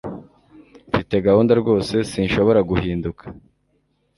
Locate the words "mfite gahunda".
0.89-1.51